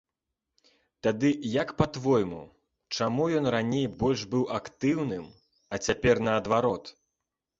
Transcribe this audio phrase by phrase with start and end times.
[1.07, 1.29] Тады
[1.61, 2.39] як, па-твойму,
[2.97, 5.25] чаму ён раней больш быў актыўным,
[5.75, 6.83] а цяпер наадварот?